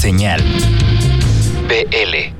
[0.00, 0.40] Señal.
[1.68, 2.32] BL.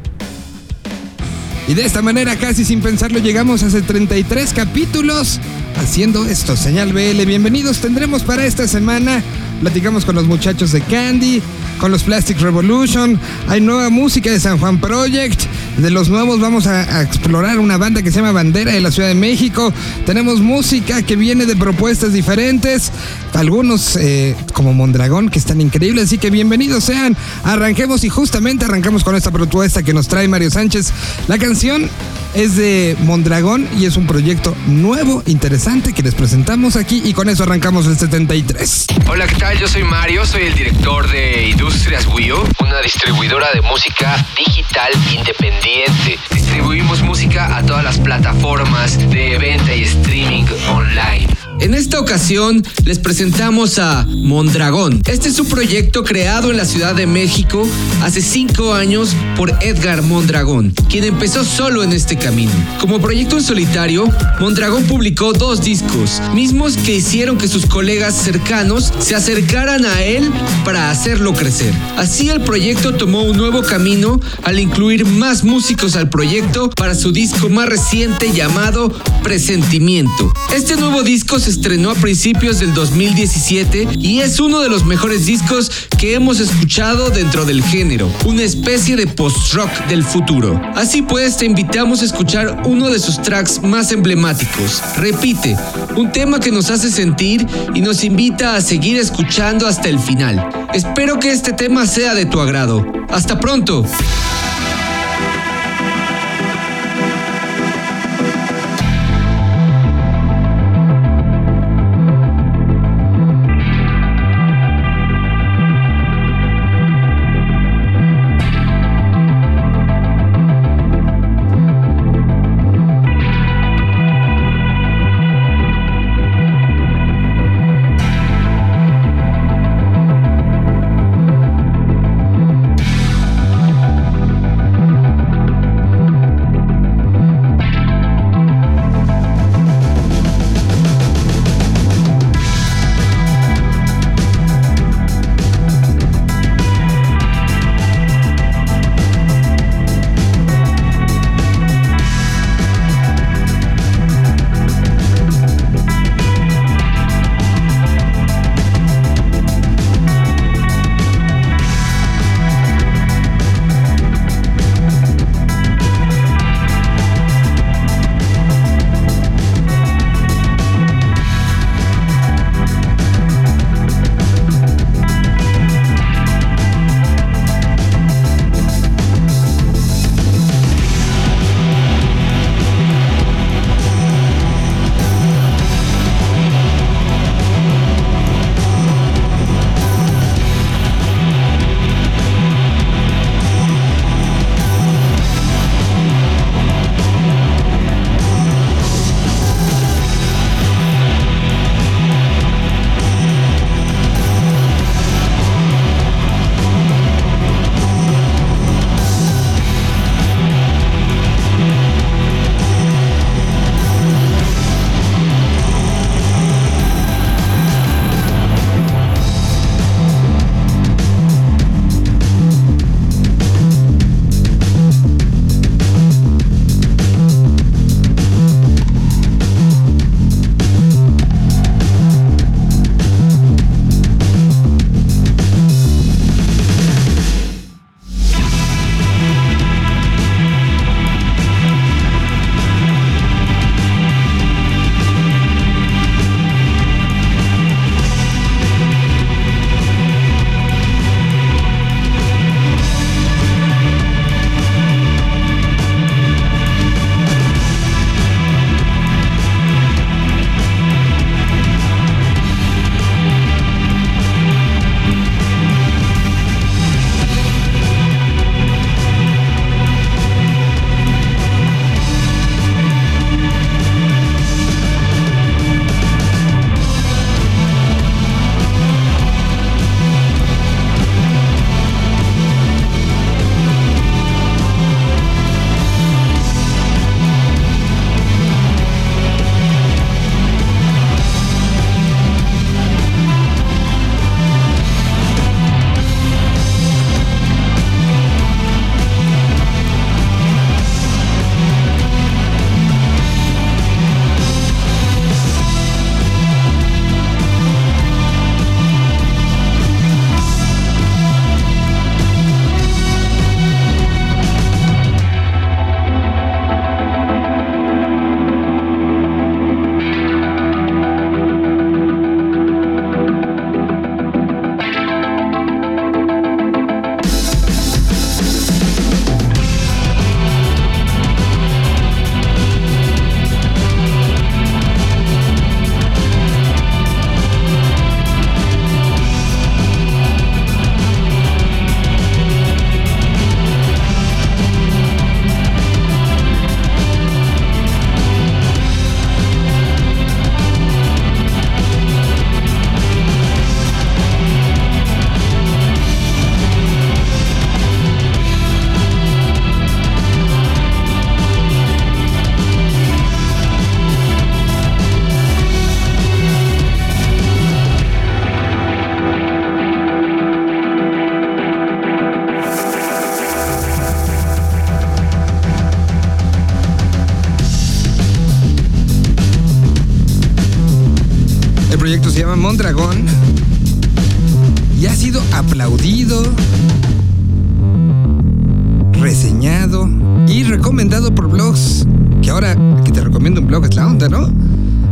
[1.67, 5.41] Y de esta manera, casi sin pensarlo, llegamos a hace 33 capítulos
[5.79, 6.57] haciendo esto.
[6.57, 7.79] Señal BL, bienvenidos.
[7.79, 9.23] Tendremos para esta semana,
[9.61, 11.41] platicamos con los muchachos de Candy,
[11.79, 13.19] con los Plastic Revolution.
[13.49, 15.43] Hay nueva música de San Juan Project.
[15.79, 19.09] De los nuevos vamos a, explorar una banda que se llama Bandera de la Ciudad
[19.09, 19.73] de México.
[20.05, 22.91] Tenemos música que viene de propuestas diferentes.
[23.35, 26.05] Algunos eh, como Mondragón que están increíbles.
[26.05, 27.17] Así que bienvenidos sean.
[27.45, 30.93] Arranquemos y justamente arrancamos con esta propuesta que nos trae Mario Sánchez.
[31.29, 31.89] La canción
[32.35, 37.29] es de Mondragón y es un proyecto nuevo, interesante que les presentamos aquí y con
[37.29, 38.87] eso arrancamos el 73.
[39.07, 39.59] Hola, ¿qué tal?
[39.59, 46.19] Yo soy Mario, soy el director de Industrias Wio, una distribuidora de música digital independiente.
[46.33, 51.38] Distribuimos música a todas las plataformas de venta y streaming online.
[51.61, 55.03] En esta ocasión les presentamos a Mondragón.
[55.07, 57.67] Este es un proyecto creado en la Ciudad de México
[58.01, 62.53] hace cinco años por Edgar Mondragón, quien empezó solo en este camino.
[62.81, 68.93] Como proyecto en solitario, Mondragón publicó dos discos, mismos que hicieron que sus colegas cercanos
[69.01, 70.31] se acercaran a él
[70.65, 71.75] para hacerlo crecer.
[71.97, 77.11] Así el proyecto tomó un nuevo camino al incluir más músicos al proyecto para su
[77.11, 78.93] disco más reciente llamado
[79.25, 80.33] Presentimiento.
[80.55, 85.27] Este nuevo disco se estrenó a principios del 2017 y es uno de los mejores
[85.27, 90.61] discos que hemos escuchado dentro del género, una especie de post-rock del futuro.
[90.75, 95.57] Así pues, te invitamos a escuchar uno de sus tracks más emblemáticos, Repite,
[95.97, 100.49] un tema que nos hace sentir y nos invita a seguir escuchando hasta el final.
[100.73, 102.85] Espero que este tema sea de tu agrado.
[103.09, 103.85] Hasta pronto.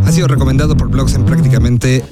[0.06, 2.05] Ha sido recomendado por blogs en prácticamente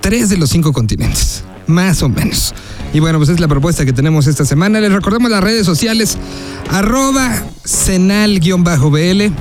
[0.00, 2.54] tres de los cinco continentes, más o menos.
[2.94, 4.80] Y bueno, pues es la propuesta que tenemos esta semana.
[4.80, 6.16] Les recordamos las redes sociales,
[6.70, 9.32] arroba senal-bl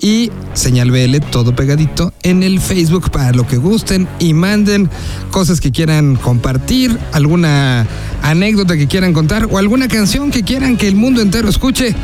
[0.00, 4.90] y señal BL, todo pegadito, en el Facebook para lo que gusten y manden
[5.30, 7.86] cosas que quieran compartir, alguna
[8.22, 11.94] anécdota que quieran contar o alguna canción que quieran que el mundo entero escuche.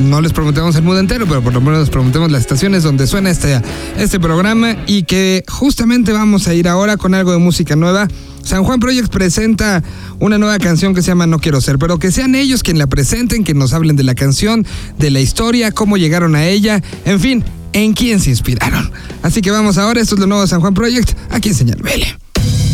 [0.00, 3.06] No les prometemos el mundo entero, pero por lo menos les prometemos las estaciones donde
[3.06, 3.60] suena este,
[3.98, 8.08] este programa y que justamente vamos a ir ahora con algo de música nueva.
[8.42, 9.82] San Juan Project presenta
[10.18, 12.86] una nueva canción que se llama No Quiero Ser, pero que sean ellos quien la
[12.86, 14.66] presenten, que nos hablen de la canción,
[14.98, 17.44] de la historia, cómo llegaron a ella, en fin,
[17.74, 18.90] en quién se inspiraron.
[19.22, 21.82] Así que vamos ahora, esto es lo nuevo de San Juan Project, aquí en Señal
[21.82, 22.16] Vele.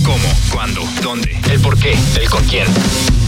[0.06, 0.32] ¿Cómo?
[0.52, 0.82] ¿Cuándo?
[1.02, 1.36] ¿Dónde?
[1.50, 1.98] ¿El por qué?
[2.20, 2.64] ¿El con quién?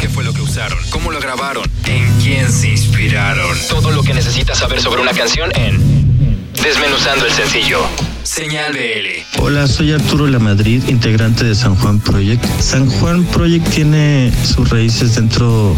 [0.00, 0.78] ¿Qué fue lo que usaron?
[0.90, 1.68] ¿Cómo lo grabaron?
[1.86, 3.58] ¿En quién se inspiraron?
[3.68, 5.98] Todo lo que necesitas saber sobre una canción en
[6.62, 7.80] Desmenuzando el sencillo.
[8.22, 9.40] Señal BL.
[9.42, 12.44] Hola, soy Arturo La Madrid, integrante de San Juan Project.
[12.60, 15.74] San Juan Project tiene sus raíces dentro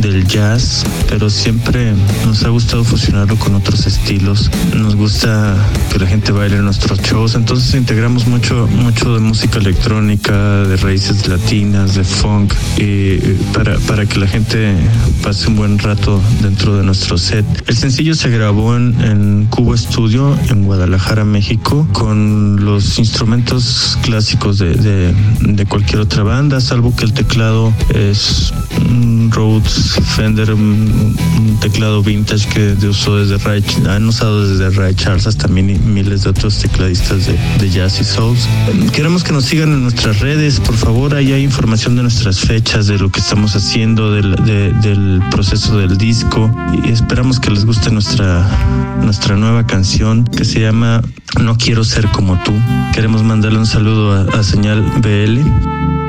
[0.00, 1.92] del jazz, pero siempre
[2.24, 4.50] nos ha gustado fusionarlo con otros estilos.
[4.74, 5.56] Nos gusta
[5.92, 10.76] que la gente baile en nuestros shows, entonces integramos mucho, mucho de música electrónica, de
[10.76, 13.16] raíces latinas, de funk, y
[13.52, 14.74] para, para que la gente
[15.22, 17.44] pase un buen rato dentro de nuestro set.
[17.66, 24.58] El sencillo se grabó en, en Cubo Studio en Guadalajara, México, con los instrumentos clásicos
[24.58, 28.52] de, de, de cualquier otra banda, salvo que el teclado es
[28.88, 31.16] un Rhodes Fender, un,
[31.60, 36.30] teclado vintage que de uso desde Ray, han usado desde Ray Charles hasta miles de
[36.30, 38.48] otros tecladistas de, de jazz y souls.
[38.92, 42.86] Queremos que nos sigan en nuestras redes, por favor, ahí hay información de nuestras fechas,
[42.86, 46.50] de lo que estamos haciendo, del, de, del proceso del disco
[46.84, 51.02] y esperamos que les guste nuestra, nuestra nueva canción que se llama
[51.38, 52.52] No quiero ser como tú.
[52.92, 55.40] Queremos mandarle un saludo a, Señal BL.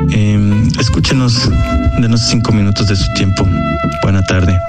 [0.09, 1.49] Eh, escúchenos,
[2.01, 3.47] denos cinco minutos de su tiempo.
[4.01, 4.59] Buena tarde.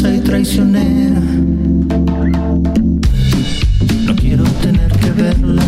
[0.00, 1.20] y traicionera.
[4.06, 5.62] No quiero tener que verla.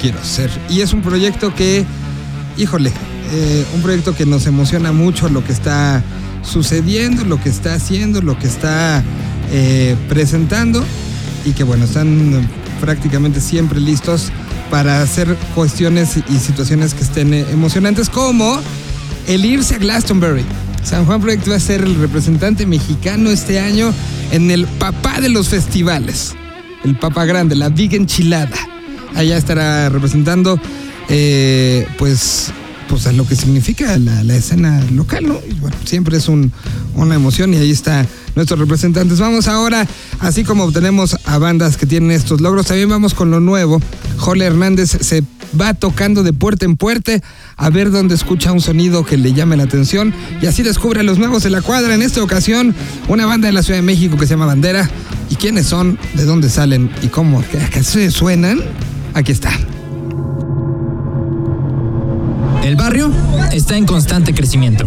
[0.00, 0.50] Quiero ser.
[0.68, 1.84] Y es un proyecto que,
[2.56, 2.92] híjole,
[3.32, 6.02] eh, un proyecto que nos emociona mucho lo que está
[6.42, 9.02] sucediendo, lo que está haciendo, lo que está
[9.50, 10.84] eh, presentando
[11.44, 12.48] y que bueno, están
[12.80, 14.30] prácticamente siempre listos
[14.70, 18.60] para hacer cuestiones y situaciones que estén eh, emocionantes como
[19.26, 20.44] el irse a Glastonbury.
[20.82, 23.92] San Juan Project va a ser el representante mexicano este año
[24.30, 26.34] en el papá de los festivales.
[26.84, 28.75] El papá grande, la Big Enchilada.
[29.16, 30.60] Allá estará representando
[31.08, 32.52] eh, pues,
[32.88, 35.40] pues a lo que significa la, escena local, ¿no?
[35.48, 36.52] Y bueno, siempre es un,
[36.94, 39.18] una emoción y ahí está nuestros representantes.
[39.18, 39.86] Vamos ahora,
[40.20, 43.80] así como tenemos a bandas que tienen estos logros, también vamos con lo nuevo.
[44.18, 45.24] Jole Hernández se
[45.58, 47.12] va tocando de puerta en puerta
[47.56, 51.02] a ver dónde escucha un sonido que le llame la atención y así descubre a
[51.02, 51.94] los nuevos de la cuadra.
[51.94, 52.74] En esta ocasión,
[53.08, 54.90] una banda de la Ciudad de México que se llama Bandera.
[55.30, 55.98] ¿Y quiénes son?
[56.14, 56.90] ¿De dónde salen?
[57.02, 57.42] ¿Y cómo?
[57.50, 58.60] ¿Qué, qué se suenan?
[59.16, 59.50] Aquí está.
[62.62, 63.10] El barrio
[63.50, 64.84] está en constante crecimiento.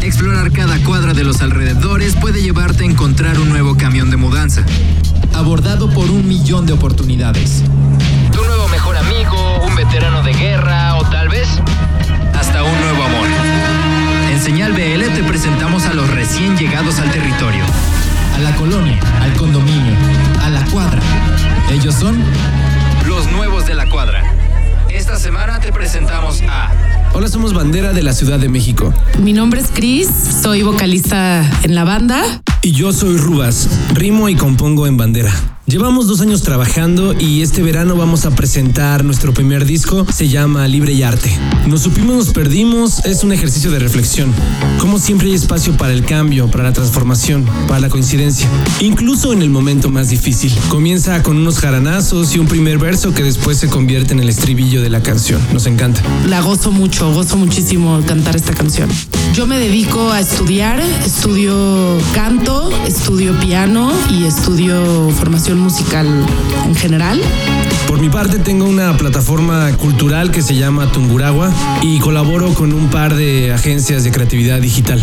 [0.00, 4.62] Explorar cada cuadra de los alrededores puede llevarte a encontrar un nuevo camión de mudanza,
[5.34, 7.64] abordado por un millón de oportunidades.
[8.30, 11.48] Tu nuevo mejor amigo, un veterano de guerra o tal vez
[12.32, 13.26] hasta un nuevo amor.
[14.30, 17.64] En Señal BL te presentamos a los recién llegados al territorio,
[18.36, 19.96] a la colonia, al condominio,
[20.44, 21.00] a la cuadra.
[21.70, 22.16] Ellos son
[23.08, 24.22] los nuevos de la cuadra.
[24.90, 26.70] Esta semana te presentamos a
[27.14, 28.92] Hola, somos Bandera de la Ciudad de México.
[29.18, 30.08] Mi nombre es Chris,
[30.42, 32.22] soy vocalista en la banda.
[32.60, 35.32] Y yo soy Rubas, rimo y compongo en Bandera.
[35.68, 40.66] Llevamos dos años trabajando y este verano vamos a presentar nuestro primer disco, se llama
[40.66, 41.30] Libre y Arte.
[41.66, 44.32] Nos supimos, nos perdimos, es un ejercicio de reflexión.
[44.80, 48.48] Como siempre hay espacio para el cambio, para la transformación, para la coincidencia,
[48.80, 50.50] incluso en el momento más difícil.
[50.70, 54.80] Comienza con unos jaranazos y un primer verso que después se convierte en el estribillo
[54.80, 55.38] de la canción.
[55.52, 56.00] Nos encanta.
[56.26, 58.88] La gozo mucho, gozo muchísimo cantar esta canción.
[59.34, 66.06] Yo me dedico a estudiar, estudio canto, estudio piano y estudio formación musical
[66.64, 67.20] en general.
[67.86, 71.50] Por mi parte tengo una plataforma cultural que se llama Tunguragua
[71.82, 75.00] y colaboro con un par de agencias de creatividad digital.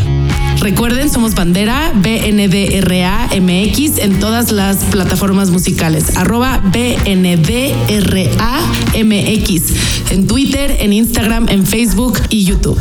[0.59, 6.15] Recuerden, somos Bandera, BNDRA MX en todas las plataformas musicales.
[6.15, 8.59] Arroba BNDRA
[9.03, 12.79] MX en Twitter, en Instagram, en Facebook y YouTube.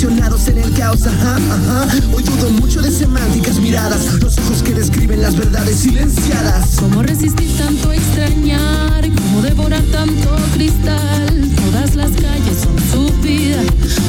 [0.00, 1.88] En el caos, ajá, ajá.
[2.14, 6.76] Hoy dudo mucho de semánticas, miradas, los ojos que describen las verdades silenciadas.
[6.78, 9.02] ¿Cómo resistir tanto extrañar?
[9.16, 11.50] ¿Cómo devorar tanto cristal?
[11.56, 13.60] Todas las calles son su vida,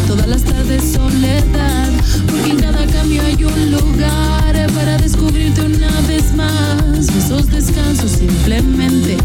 [0.07, 1.89] todas las tardes soledad,
[2.29, 7.09] porque en cada cambio hay un lugar para descubrirte una vez más.
[7.17, 9.17] Esos descansos simplemente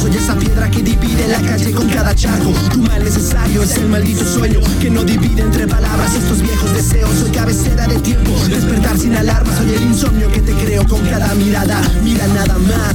[0.00, 2.52] Soy esa piedra que divide la calle con cada charco.
[2.72, 7.10] Tu mal necesario es el maldito sueño que no divide entre palabras estos viejos deseos.
[7.18, 9.56] Soy cabecera de tiempo, despertar sin alarma.
[9.56, 11.80] Soy el insomnio que te creo con cada mirada.
[12.02, 12.94] Mira nada más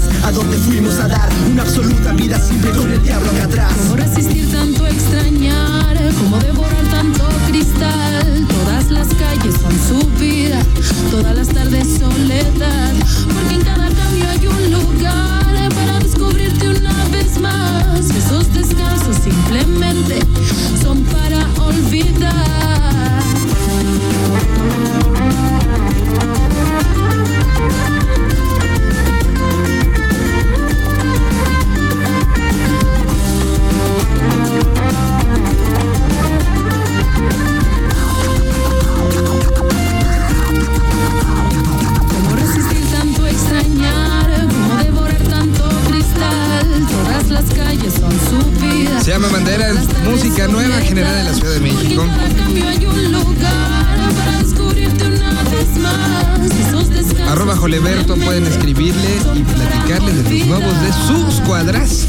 [57.62, 62.08] Joleberto pueden escribirle y platicarle de los nuevos de sus cuadras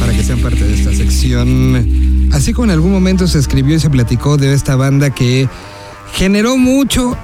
[0.00, 2.30] para que sean parte de esta sección.
[2.32, 5.50] Así como en algún momento se escribió y se platicó de esta banda que
[6.14, 7.14] generó mucho,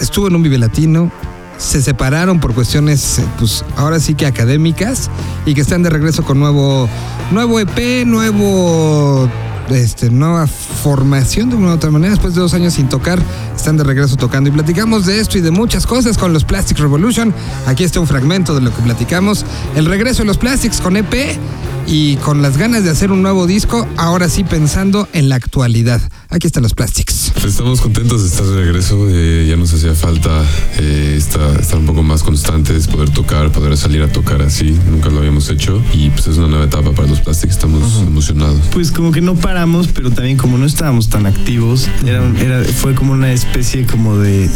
[0.00, 1.12] estuvo en un Vive Latino,
[1.58, 5.08] se separaron por cuestiones, pues ahora sí que académicas,
[5.46, 6.88] y que están de regreso con nuevo,
[7.30, 9.30] nuevo EP, nuevo,
[9.70, 12.12] este, nueva formación de una u otra manera.
[12.12, 13.20] Después de dos años sin tocar,
[13.54, 14.48] están de regreso tocando.
[14.48, 17.34] Y platicamos de esto y de muchas cosas con los Plastic Revolution.
[17.66, 19.44] Aquí está un fragmento de lo que platicamos.
[19.74, 21.38] El regreso de los Plastics con EP
[21.86, 26.00] y con las ganas de hacer un nuevo disco, ahora sí pensando en la actualidad.
[26.28, 27.30] Aquí están los Plastics.
[27.34, 29.06] Pues estamos contentos de estar de regreso.
[29.08, 30.44] eh, ya nos hacía falta
[30.78, 34.76] eh, estar, estar un poco más constantes, poder tocar, poder salir a tocar así.
[34.90, 35.80] Nunca lo habíamos hecho.
[35.94, 37.52] Y pues es una nueva etapa para los Plastics.
[37.54, 38.60] Estamos emocionados.
[38.72, 42.64] Pues como que no paramos, pero también como no estábamos tan activos, era, un- era-
[42.64, 44.50] fue como una especie como de,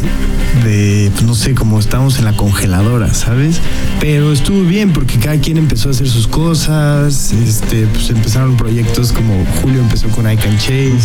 [0.65, 3.61] de, pues no sé, como estábamos en la congeladora, ¿sabes?
[4.01, 9.13] Pero estuvo bien porque cada quien empezó a hacer sus cosas, este, pues empezaron proyectos
[9.13, 10.99] como Julio empezó con I Can Chase,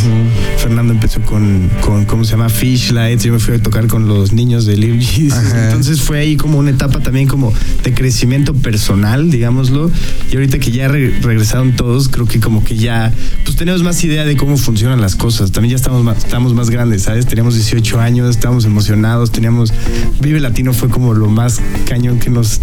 [0.57, 2.47] Fernando empezó con, con, ¿cómo se llama?
[2.49, 5.05] Fish Lights, yo me fui a tocar con los niños de Lil.
[5.65, 9.91] Entonces fue ahí como una etapa también como de crecimiento personal, digámoslo.
[10.31, 13.11] Y ahorita que ya re- regresaron todos, creo que como que ya,
[13.43, 15.51] pues tenemos más idea de cómo funcionan las cosas.
[15.51, 17.25] También ya estamos más, estamos más grandes, ¿sabes?
[17.25, 19.73] Teníamos 18 años, estábamos emocionados, teníamos...
[20.21, 22.61] Vive Latino fue como lo más cañón que nos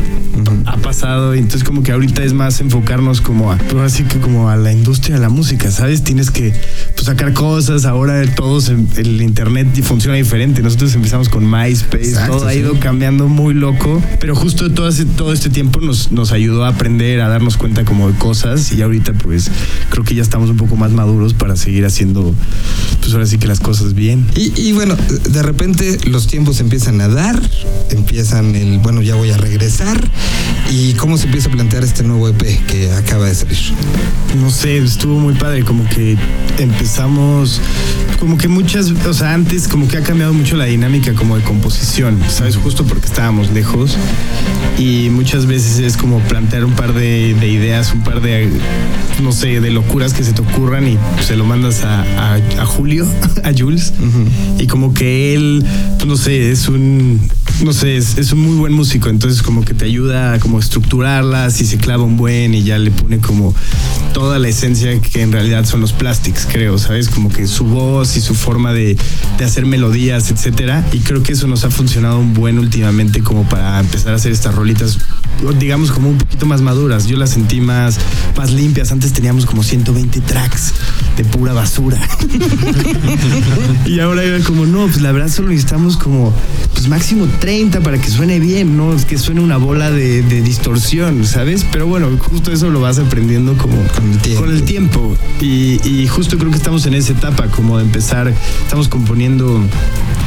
[0.66, 1.34] ha pasado.
[1.34, 4.56] Entonces como que ahorita es más enfocarnos como a, pues ahora sí que como a
[4.56, 6.02] la industria de la música, ¿sabes?
[6.04, 6.52] Tienes que
[6.94, 10.62] pues, sacar cosas, ahora todos, en- el internet funciona diferente.
[10.62, 12.58] Nosotros empezamos con MySpace, Exacto, todo ha sí.
[12.58, 16.68] ido cambiando muy loco, pero justo todo, ese- todo este tiempo nos, nos ayudó a
[16.68, 19.50] aprender, a darnos cuenta como de cosas y ahorita pues
[19.90, 22.34] creo que ya estamos un poco más maduros para seguir haciendo,
[23.00, 24.26] pues ahora sí que las cosas bien.
[24.36, 24.96] Y, y bueno,
[25.30, 27.40] de repente los tiempos empiezan a dar,
[27.90, 30.00] empiezan el, bueno, ya voy a regresar.
[30.70, 33.58] ¿Y cómo se empieza a plantear este nuevo EP que acaba de salir?
[34.40, 36.16] No sé, estuvo muy padre, como que
[36.58, 37.60] empezamos,
[38.18, 41.42] como que muchas, o sea, antes como que ha cambiado mucho la dinámica como de
[41.42, 42.56] composición, ¿sabes?
[42.56, 43.96] Justo porque estábamos lejos
[44.78, 48.48] y muchas veces es como plantear un par de, de ideas, un par de,
[49.22, 52.66] no sé, de locuras que se te ocurran y se lo mandas a, a- a
[52.66, 53.06] Julio,
[53.44, 53.92] a Jules,
[54.58, 55.64] y como que él,
[55.96, 57.20] pues, no sé, es un,
[57.62, 60.58] no sé, es, es un muy buen músico, entonces como que te ayuda a como
[60.58, 63.54] estructurarlas y se clava un buen y ya le pone como
[64.12, 67.08] toda la esencia que en realidad son los plastics, creo, ¿sabes?
[67.08, 68.96] Como que su voz y su forma de,
[69.38, 70.84] de hacer melodías, etcétera.
[70.92, 74.32] Y creo que eso nos ha funcionado un buen últimamente como para empezar a hacer
[74.32, 74.98] estas rolitas,
[75.58, 77.06] digamos, como un poquito más maduras.
[77.06, 77.98] Yo las sentí más,
[78.36, 78.92] más limpias.
[78.92, 80.74] Antes teníamos como 120 tracks
[81.16, 82.00] de pura basura.
[83.86, 86.32] y ahora era como, no, pues la verdad solo necesitamos como,
[86.72, 88.96] pues máximo 30 para que suene bien, ¿no?
[89.08, 91.64] Que suene una bola de, de distorsión, ¿sabes?
[91.70, 94.40] Pero bueno, justo eso lo vas aprendiendo como Con el tiempo.
[94.40, 95.16] con el tiempo.
[95.40, 99.62] Y, y justo creo que estamos en esa etapa, como de empezar, estamos componiendo,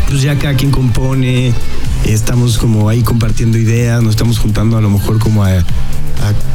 [0.10, 1.54] pues ya cada quien compone,
[2.06, 5.64] estamos como ahí compartiendo ideas, nos estamos juntando a lo mejor como a,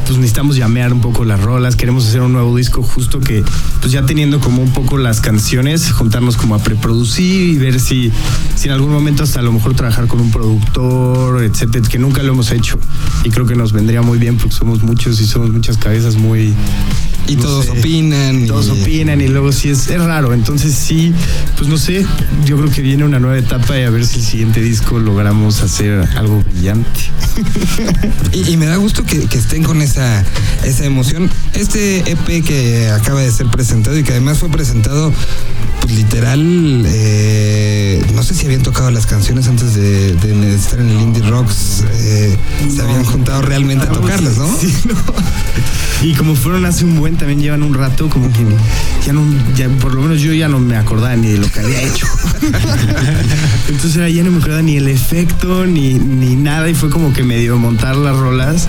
[0.05, 3.43] pues necesitamos llamear un poco las rolas, queremos hacer un nuevo disco justo que,
[3.79, 8.11] pues ya teniendo como un poco las canciones, juntarnos como a preproducir y ver si,
[8.55, 12.23] si en algún momento hasta a lo mejor trabajar con un productor, etcétera, que nunca
[12.23, 12.77] lo hemos hecho.
[13.23, 16.53] Y creo que nos vendría muy bien porque somos muchos y somos muchas cabezas muy...
[17.31, 18.45] Y no todos sé, opinan.
[18.47, 20.33] Todos y- opinan y luego sí es, es raro.
[20.33, 21.13] Entonces sí,
[21.57, 22.05] pues no sé,
[22.45, 25.61] yo creo que viene una nueva etapa y a ver si el siguiente disco logramos
[25.61, 26.89] hacer algo brillante.
[28.33, 30.23] Y, y me da gusto que, que estén con esa,
[30.63, 31.29] esa emoción.
[31.53, 35.11] Este EP que acaba de ser presentado y que además fue presentado,
[35.81, 40.89] pues literal, eh, no sé si habían tocado las canciones antes de, de estar en
[40.89, 42.37] el Indie Rocks, eh,
[42.73, 44.47] se habían juntado realmente a tocarlas, ¿no?
[44.59, 44.95] Sí, no.
[46.03, 48.39] Y como fueron hace un buen, también llevan un rato, como que
[49.05, 49.23] ya no,
[49.55, 52.07] ya, por lo menos yo ya no me acordaba ni de lo que había hecho.
[53.69, 57.13] Entonces era, ya no me acordaba ni el efecto, ni, ni nada, y fue como
[57.13, 58.67] que medio montar las rolas.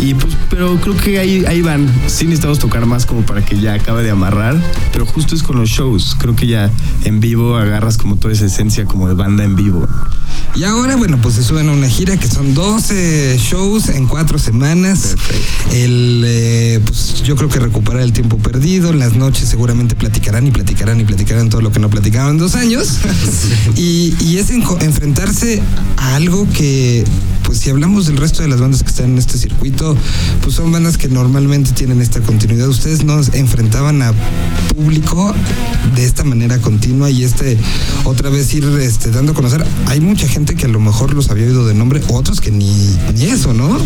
[0.00, 1.86] Y pues, pero creo que ahí, ahí van.
[2.08, 4.60] Sí necesitamos tocar más como para que ya acabe de amarrar,
[4.92, 6.16] pero justo es con los shows.
[6.18, 6.51] Creo que ya
[7.04, 9.86] en vivo agarras como toda esa esencia como de banda en vivo.
[10.54, 14.38] Y ahora, bueno, pues se suben a una gira que son 12 shows en cuatro
[14.38, 15.16] semanas.
[15.72, 18.92] El, eh, pues yo creo que recuperar el tiempo perdido.
[18.92, 22.54] Las noches seguramente platicarán y platicarán y platicarán todo lo que no platicaban en dos
[22.54, 22.98] años.
[23.76, 25.62] y, y es enfrentarse
[25.96, 27.04] a algo que,
[27.52, 29.94] pues si hablamos del resto de las bandas que están en este circuito,
[30.40, 32.66] pues son bandas que normalmente tienen esta continuidad.
[32.66, 34.14] Ustedes no enfrentaban a
[34.74, 35.34] público
[35.94, 37.58] de esta manera continua y este
[38.04, 39.62] otra vez ir este, dando a conocer.
[39.88, 42.74] Hay mucha gente que a lo mejor los había oído de nombre, otros que ni,
[43.14, 43.78] ni eso, ¿no?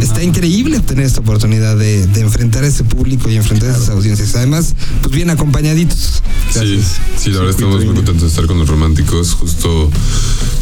[0.00, 3.90] Está increíble tener esta oportunidad de, de enfrentar a ese público y enfrentar a esas
[3.90, 4.34] audiencias.
[4.34, 6.22] Además, pues bien acompañaditos.
[6.50, 6.80] Sí,
[7.18, 9.34] sí, la verdad estamos muy contentos de estar con los románticos.
[9.34, 9.90] Justo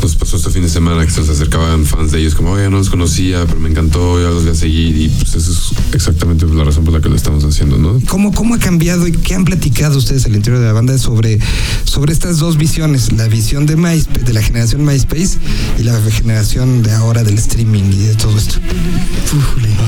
[0.03, 2.69] nos pasó este fin de semana que se nos acercaban fans de ellos, como, oye,
[2.71, 4.97] no los conocía, pero me encantó, ya los voy a seguir.
[4.97, 8.01] Y pues eso es exactamente la razón por la que lo estamos haciendo, ¿no?
[8.09, 11.39] ¿Cómo, ¿Cómo ha cambiado y qué han platicado ustedes al interior de la banda sobre,
[11.85, 13.13] sobre estas dos visiones?
[13.13, 15.39] La visión de MySpace, de la generación MySpace
[15.79, 18.57] y la generación de ahora del streaming y de todo esto.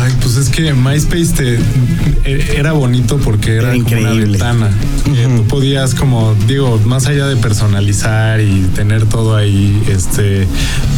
[0.00, 1.54] Ay, pues es que MySpace te,
[2.24, 4.26] e- era bonito porque era, Era como una increíble.
[4.38, 4.70] ventana.
[5.14, 10.46] Eh, Tú podías como, digo, más allá de personalizar y tener todo ahí, este,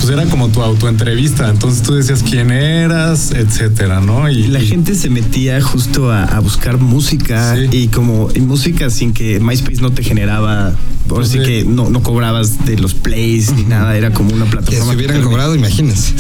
[0.00, 1.36] pues era como tu autoentrevista.
[1.38, 4.29] Entonces tú decías quién eras, etcétera, ¿no?
[4.31, 7.68] Y La y- gente se metía justo a, a buscar música Sí.
[7.72, 10.72] y como y música sin que MySpace no te generaba,
[11.07, 14.33] por Pues así de- que no, no cobrabas de los plays ni nada, era como
[14.33, 14.90] una plataforma.
[14.92, 16.12] si hubieran cobrado, imagínense.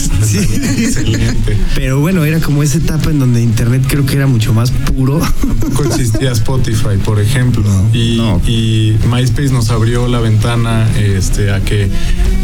[0.78, 1.56] Excelente.
[1.74, 5.20] Pero bueno, era como esa etapa en donde internet creo que era mucho más puro.
[5.40, 7.62] Tampoco existía Spotify, por ejemplo.
[7.92, 8.40] y, no.
[8.46, 11.88] y MySpace nos abrió la ventana este, a que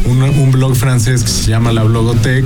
[0.06, 2.44] un, un blog francés que se llama La Blogotech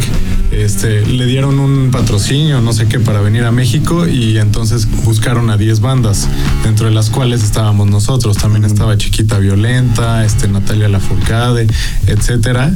[0.52, 5.50] este, le dieron un patrocinio, no sé qué, para venir a México y entonces buscaron
[5.50, 6.28] a 10 bandas,
[6.64, 8.36] dentro de las cuales estábamos nosotros.
[8.36, 9.85] También estaba Chiquita Violenta,
[10.24, 11.66] este, Natalia Lafourcade,
[12.06, 12.72] etcétera.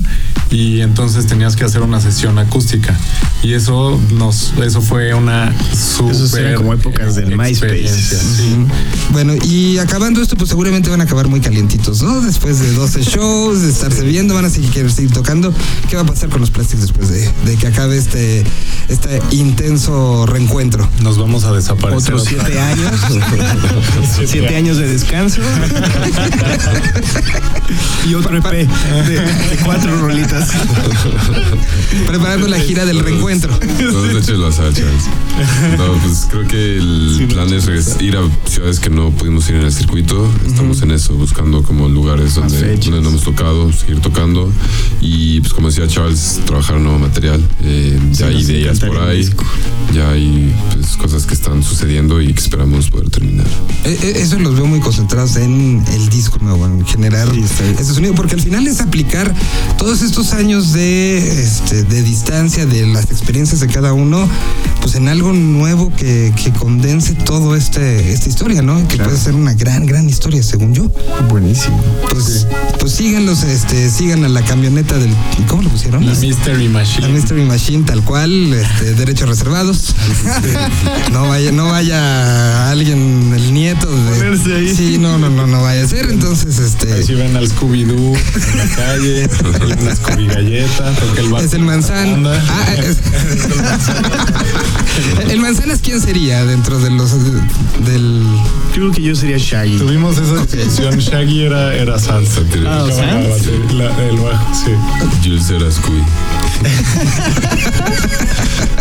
[0.51, 2.99] Y entonces tenías que hacer una sesión acústica.
[3.43, 7.89] Y eso nos, eso fue una súper como épocas del MySpace.
[7.89, 8.67] sí.
[9.13, 12.21] Bueno, y acabando esto, pues seguramente van a acabar muy calientitos, ¿no?
[12.21, 15.55] Después de 12 shows, de estarse viendo, van a seguir, querer seguir tocando.
[15.89, 18.45] ¿Qué va a pasar con los Plastics después de, de que acabe este,
[18.89, 20.89] este intenso reencuentro?
[21.01, 22.15] Nos vamos a desaparecer.
[22.15, 22.93] Otros siete años.
[24.27, 25.41] Siete años de descanso.
[28.09, 30.51] y otro EP de, de cuatro rolitas.
[32.07, 33.59] Preparando la gira del reencuentro.
[33.81, 35.09] No, de hecho, las hachas.
[35.77, 39.63] No, pues creo que el plan es ir a ciudades que no pudimos ir en
[39.63, 40.31] el circuito.
[40.47, 44.51] Estamos en eso, buscando como lugares donde, donde no hemos tocado, seguir tocando.
[45.01, 47.43] Y pues como decía Charles, trabajar nuevo material.
[47.63, 49.29] Eh, ya hay ideas por ahí.
[49.95, 53.47] Ya hay pues, cosas que están sucediendo y que esperamos poder terminar.
[53.85, 57.77] Eh, eh, Eso los veo muy concentrados en el disco nuevo, en generar Sí, bien.
[57.79, 59.33] ese sonido, porque al final es aplicar
[59.79, 64.29] todos estos años de, este, de distancia, de las experiencias de cada uno,
[64.81, 68.87] pues en algo nuevo que, que condense todo este, esta historia, ¿no?
[68.89, 70.91] Que puede ser una gran, gran historia, según yo.
[71.29, 71.83] Buenísimo.
[72.11, 72.47] Pues,
[72.79, 75.15] pues síganlos, este, sigan a la camioneta del,
[75.49, 76.05] ¿cómo lo pusieron?
[76.07, 77.09] La Mystery La Machine.
[77.09, 79.95] Mystery Machine, tal cual, este, derechos reservados.
[81.13, 84.11] No vaya, no vaya alguien, el nieto de.
[84.17, 84.75] Ponerse ahí.
[84.75, 86.09] Sí, no, no, no, no vaya a ser.
[86.11, 86.80] Entonces, este.
[86.81, 89.29] Si ven al Scooby-Doo en la calle,
[89.83, 92.15] una Scooby Galleta, toca el bajo Es el manzana.
[92.15, 92.43] onda.
[92.49, 92.97] Ah, es-
[95.31, 97.11] el manzanas, ¿quién sería dentro de los
[97.85, 98.25] del
[98.75, 99.77] Creo que yo sería Shaggy.
[99.79, 100.99] Tuvimos esa discusión.
[100.99, 102.41] Shaggy era, era salsa.
[102.67, 103.47] Ah, ¿Sans?
[103.75, 104.71] la el bajo, sí.
[105.23, 106.03] Jules era Scooby.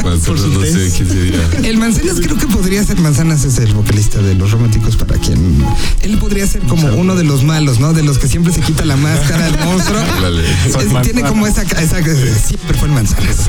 [0.04, 1.50] Manzana, no sé quién sería.
[1.70, 5.64] El Manzanas creo que podría ser Manzanas es el vocalista de los románticos para quien
[6.02, 7.89] él podría ser como uno de los malos, ¿no?
[7.94, 10.00] De los que siempre se quita la máscara el monstruo.
[10.68, 13.48] Es- tiene como esa, esa siempre fue el Manzanas.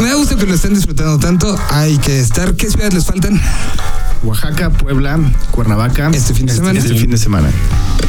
[0.00, 1.58] Me da gusto que lo estén disfrutando tanto.
[1.70, 2.54] Hay que estar.
[2.54, 3.40] ¿Qué ciudades les faltan?
[4.22, 5.18] Oaxaca, Puebla,
[5.50, 6.10] Cuernavaca.
[6.12, 6.78] Este fin de semana.
[6.78, 7.50] Este fin de semana.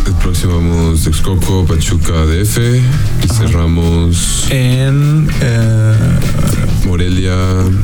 [0.05, 2.57] El próximo vamos Texcoco, Pachuca, DF.
[3.23, 5.29] Y cerramos En.
[5.41, 5.95] eh,
[6.85, 7.35] Morelia,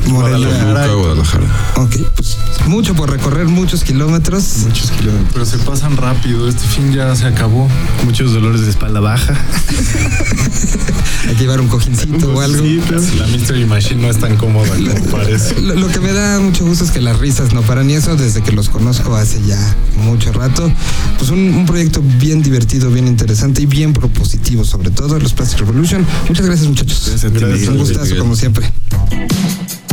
[0.06, 0.86] Morelia.
[0.94, 1.46] Guadalajara.
[1.76, 4.58] Ok, pues mucho por recorrer, muchos kilómetros.
[4.66, 5.30] Muchos kilómetros.
[5.32, 6.48] pero se pasan rápido.
[6.48, 7.68] Este fin ya se acabó.
[8.04, 9.34] Muchos dolores de espalda baja.
[11.28, 12.62] Hay que llevar un cojincito o algo.
[12.62, 15.60] Sí, pero- La Mystery Machine no es tan cómoda como parece.
[15.60, 18.16] Lo, lo que me da mucho gusto es que las risas no paran y eso
[18.16, 19.58] desde que los conozco hace ya
[19.96, 20.70] mucho rato.
[21.18, 25.60] Pues un, un proyecto bien divertido, bien interesante y bien propositivo, sobre todo los Plastic
[25.60, 26.06] Revolution.
[26.28, 27.02] Muchas gracias muchachos.
[27.08, 27.68] Gracias a ti, Miguel.
[27.70, 28.70] Un gustazo como siempre.
[28.90, 29.87] Thank you.